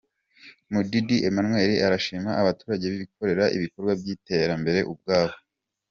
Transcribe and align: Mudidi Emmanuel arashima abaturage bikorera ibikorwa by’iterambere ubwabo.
Mudidi 0.71 1.17
Emmanuel 1.27 1.71
arashima 1.87 2.31
abaturage 2.41 2.85
bikorera 2.95 3.45
ibikorwa 3.55 3.91
by’iterambere 3.99 4.79
ubwabo. 4.91 5.35